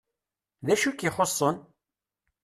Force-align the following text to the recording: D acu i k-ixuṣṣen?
D 0.65 0.67
acu 0.73 0.87
i 0.91 0.93
k-ixuṣṣen? 0.93 1.55